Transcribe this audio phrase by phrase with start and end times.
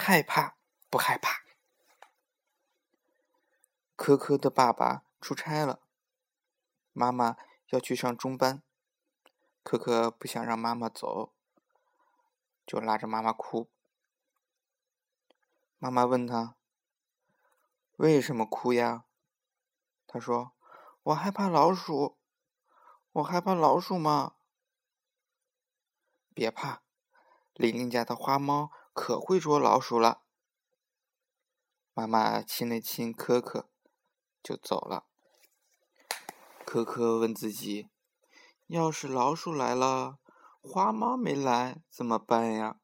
[0.00, 0.56] 害怕
[0.88, 1.44] 不害怕？
[3.94, 5.82] 可可的爸爸出差了，
[6.92, 7.36] 妈妈
[7.68, 8.62] 要去上中班，
[9.62, 11.34] 可可不想让妈妈走，
[12.66, 13.70] 就拉着妈妈哭。
[15.78, 16.56] 妈妈问他
[17.96, 19.04] ：“为什么哭呀？”
[20.08, 20.52] 他说
[21.04, 22.18] ：“我害怕老鼠，
[23.12, 24.34] 我害怕老鼠嘛。”
[26.34, 26.82] 别怕，
[27.54, 28.72] 玲玲家的花猫
[29.02, 30.24] 可会捉老鼠了。
[31.94, 33.70] 妈妈亲了亲可可。
[34.42, 35.06] 就走了。
[36.66, 37.88] 可可问自己
[38.68, 40.18] ：“要是老鼠来了，
[40.60, 42.78] 花猫没来，怎么办呀？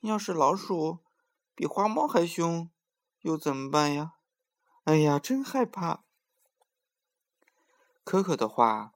[0.00, 1.00] 要是老鼠
[1.54, 2.70] 比花猫还凶，
[3.20, 4.14] 又怎么办呀？
[4.84, 6.04] 哎呀，真害怕！”
[8.02, 8.94] 可可的话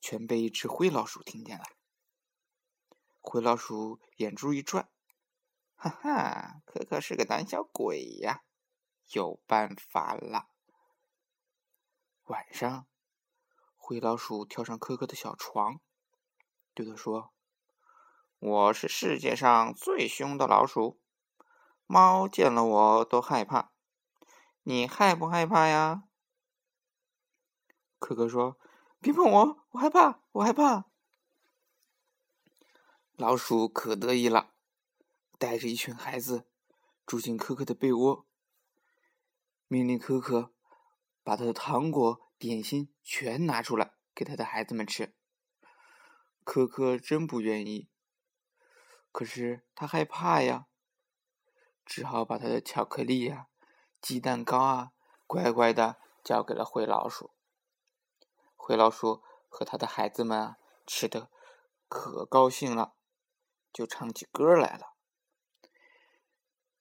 [0.00, 1.64] 全被一只灰老鼠听见了。
[3.20, 4.88] 灰老鼠眼珠一转
[5.76, 8.42] ：“哈哈，可可是个胆小鬼呀，
[9.12, 10.48] 有办法了！”
[12.26, 12.86] 晚上，
[13.76, 15.80] 灰老鼠跳上可可的小床，
[16.74, 17.32] 对他说
[18.40, 21.00] ：“我是世界上最凶的老鼠，
[21.86, 23.70] 猫见了我都害怕。
[24.62, 26.02] 你害不害怕呀？”
[28.00, 28.58] 可可说
[28.98, 30.86] ：“别碰我，我害怕，我害怕。”
[33.14, 34.55] 老鼠可得意了，
[35.38, 36.46] 带着一群孩子
[37.06, 38.26] 住进可可的被窝，
[39.68, 40.52] 命令可可。
[41.22, 45.12] 把他的糖果、点心全拿出来给他的孩子们吃。
[46.44, 47.88] 可可真不愿意，
[49.10, 50.66] 可是他害怕呀，
[51.84, 53.48] 只好把他的巧克力呀、
[54.00, 54.92] 鸡蛋糕啊，
[55.26, 57.32] 乖乖的交给了灰老鼠。
[58.54, 61.28] 灰老鼠和他的孩子们啊，吃的
[61.88, 62.94] 可高兴了，
[63.72, 64.95] 就唱起歌来了。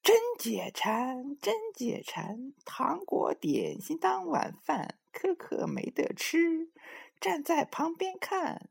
[0.06, 2.54] 真解馋，真解馋！
[2.64, 6.72] 糖果点心当晚饭，可可没得吃，
[7.20, 8.70] 站在旁边看，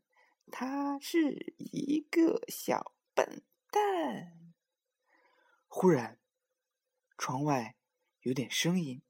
[0.52, 3.42] 他是一个小笨
[3.72, 4.54] 蛋。
[5.66, 6.20] 忽然，
[7.18, 7.74] 窗外
[8.20, 9.02] 有点声音，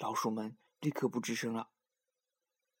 [0.00, 1.70] 老鼠们立刻不吱声了。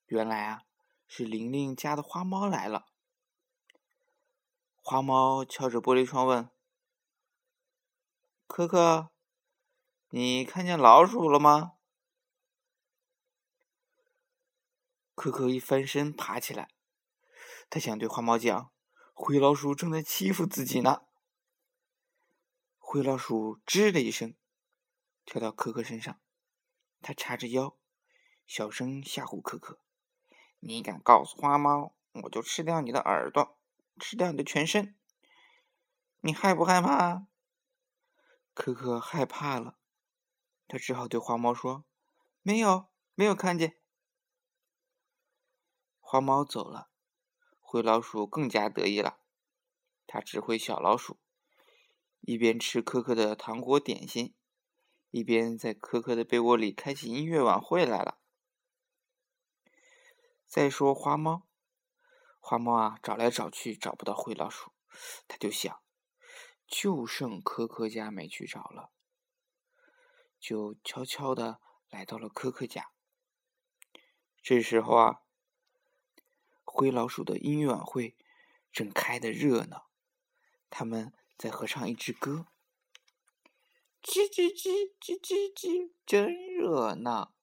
[0.06, 0.64] 原来啊，
[1.06, 2.86] 是玲玲家的花猫来了。
[4.82, 6.50] 花猫敲着玻璃窗问。
[8.56, 9.10] 可可，
[10.10, 11.72] 你看见老鼠了吗？
[15.16, 16.68] 可可一翻身爬起来，
[17.68, 18.70] 他想对花猫讲
[19.12, 21.02] ：“灰老鼠正在欺负自己呢。”
[22.78, 24.36] 灰老鼠吱的一声，
[25.24, 26.20] 跳到可可身上，
[27.02, 27.76] 他叉着腰，
[28.46, 29.80] 小声吓唬可可
[30.62, 33.58] ：“你敢告诉花猫，我就吃掉你的耳朵，
[33.98, 34.96] 吃掉你的全身，
[36.20, 37.26] 你害不害怕？”
[38.54, 39.78] 可可害怕了，
[40.68, 41.84] 他只好对花猫说
[42.40, 43.80] ：“没有，没有看见。”
[45.98, 46.88] 花猫走了，
[47.58, 49.18] 灰老鼠更加得意了。
[50.06, 51.18] 他指挥小老鼠，
[52.20, 54.36] 一边吃可可的糖果点心，
[55.10, 58.20] 一边在可可的被窝里开起音乐晚会来了。
[60.46, 61.48] 再说花猫，
[62.38, 64.70] 花猫啊，找来找去找不到灰老鼠，
[65.26, 65.83] 他就想。
[66.66, 68.90] 就剩科科家没去找了，
[70.40, 72.90] 就悄悄的来到了科科家。
[74.42, 75.20] 这时候啊，
[76.64, 78.16] 灰老鼠的音乐晚会
[78.72, 79.88] 正开的热闹，
[80.68, 82.46] 他们在合唱一支歌，
[84.02, 87.34] 吱吱吱吱吱吱，真热闹！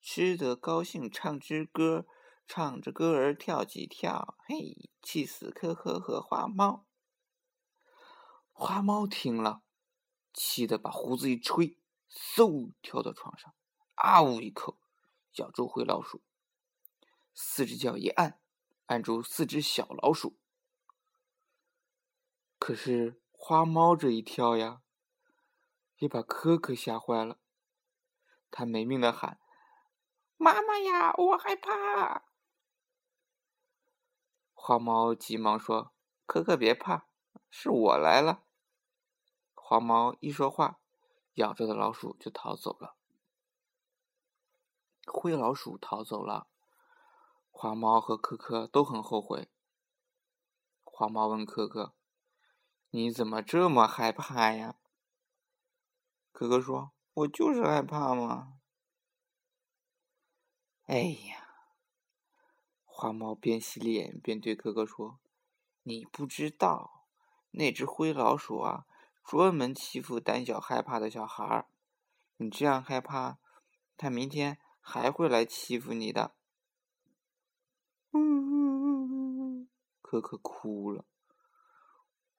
[0.00, 2.06] 吃得高兴，唱支歌，
[2.46, 6.87] 唱着歌儿跳几跳，嘿，气死科科和花猫。
[8.60, 9.62] 花猫听了，
[10.34, 11.78] 气得把胡子一吹，
[12.10, 13.54] 嗖跳到床上，
[13.94, 14.76] 啊呜一口
[15.34, 16.24] 咬住灰老鼠，
[17.32, 18.40] 四只脚一按，
[18.86, 20.40] 按住四只小老鼠。
[22.58, 24.82] 可是花猫这一跳呀，
[25.98, 27.38] 也把可可吓坏了，
[28.50, 29.38] 他没命的喊
[30.36, 32.24] ：“妈妈呀，我害怕！”
[34.52, 35.92] 花猫急忙说
[36.26, 37.06] ：“可可别怕，
[37.48, 38.42] 是我来了。”
[39.70, 40.80] 黄毛一说话，
[41.34, 42.96] 咬着的老鼠就逃走了。
[45.06, 46.48] 灰老鼠逃走了，
[47.50, 49.50] 花猫和可可都很后悔。
[50.84, 51.94] 花猫问可可
[52.88, 54.76] ：“你怎么这么害怕呀？”
[56.32, 58.54] 可可说：“我就是害怕嘛。”
[60.88, 61.66] 哎呀，
[62.86, 65.18] 花猫边洗脸边对可可说
[65.84, 67.04] ：“你不知道，
[67.50, 68.86] 那只灰老鼠啊。”
[69.28, 71.68] 专门欺负胆小害怕的小孩儿。
[72.38, 73.36] 你这样害怕，
[73.98, 76.34] 他明天还会来欺负你的。”
[78.12, 79.68] 嗯，
[80.00, 81.04] 可可哭了。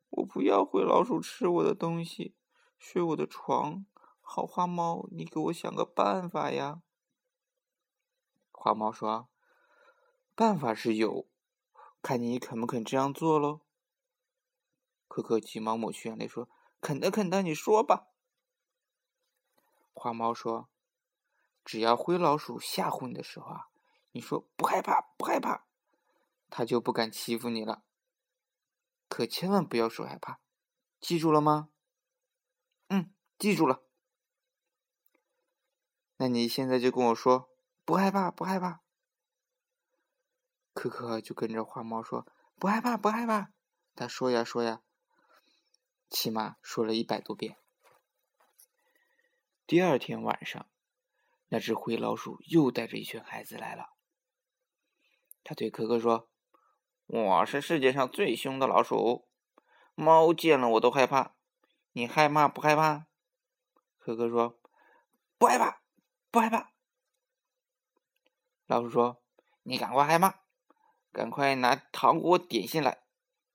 [0.10, 2.36] 我不要灰老鼠吃我的东西，
[2.80, 3.86] 睡我的床。
[4.20, 6.82] 好花猫，你给我想个办法呀！
[8.52, 9.30] 花猫说
[10.34, 11.28] ：“办法是有，
[12.02, 13.62] 看你肯不肯这样做喽。”
[15.08, 16.50] 可可急忙抹去眼泪说
[16.82, 18.08] ：“肯的，肯的，你说吧。”
[19.94, 20.70] 花猫说
[21.66, 23.70] ：“只要灰老鼠吓唬你的时候啊，
[24.12, 25.66] 你说不害怕，不害怕，
[26.50, 27.84] 它就不敢欺负你了。
[29.08, 30.40] 可千万不要说害怕，
[31.02, 31.70] 记住了吗
[32.90, 33.84] ？”“嗯，记住了。”
[36.18, 37.50] 那你现在就跟我说，
[37.86, 38.82] 不害怕，不害怕。
[40.74, 43.52] 可可就跟着花猫说，不害怕，不害怕。
[43.96, 44.82] 他说呀说呀，
[46.10, 47.58] 起码说了一百多遍。
[49.68, 50.68] 第二天晚上，
[51.48, 53.94] 那只灰老鼠又带着一群孩子来了。
[55.44, 56.30] 他对可可说
[57.06, 59.28] ：“我是世界上最凶的老鼠，
[59.96, 61.36] 猫见了我都害怕。
[61.92, 63.08] 你害怕不害怕？”
[64.00, 64.60] 可可说
[65.38, 65.82] ：“不害怕。”
[66.32, 66.72] 不害怕，
[68.68, 69.24] 老鼠说
[69.64, 70.44] ：“你赶快害怕，
[71.12, 73.04] 赶快拿糖果点心来，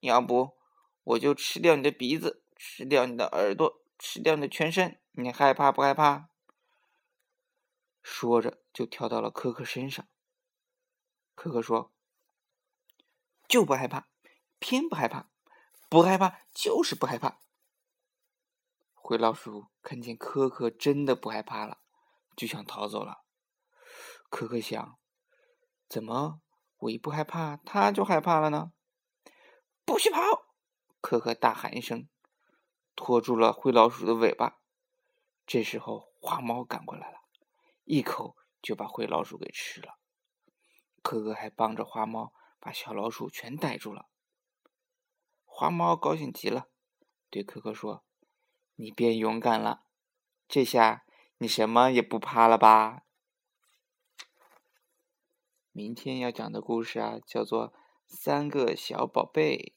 [0.01, 0.57] 要不
[1.05, 5.01] 我就吃掉你的鼻子，吃掉你的耳朵，吃掉你的全身。
[5.11, 6.29] 你害怕不害怕？”
[8.01, 10.07] 说着就跳到了可可身上。
[11.33, 11.93] 可可说
[13.47, 14.07] ：“就不害怕，
[14.59, 15.29] 偏不害怕，
[15.89, 17.39] 不害怕就是不害怕。”
[18.93, 21.79] 灰老鼠看见可可真的不害怕了。
[22.35, 23.23] 就想逃走了。
[24.29, 24.99] 可可想，
[25.87, 26.41] 怎么
[26.77, 28.73] 我一不害怕，他就害怕了呢？
[29.85, 30.19] 不许跑！
[30.99, 32.09] 可可大喊一声，
[32.95, 34.59] 拖住了灰老鼠的尾巴。
[35.45, 37.19] 这时候，花猫赶过来了，
[37.83, 39.97] 一口就把灰老鼠给吃了。
[41.01, 44.07] 可可还帮着花猫把小老鼠全逮住了。
[45.43, 46.67] 花猫高兴极了，
[47.29, 48.03] 对可可说
[48.75, 49.83] ：“你变勇敢了，
[50.47, 51.03] 这下……”
[51.37, 53.03] 你什么也不怕了吧？
[55.73, 57.73] 明天要讲的故事啊，叫做
[58.07, 59.75] 《三个小宝贝》。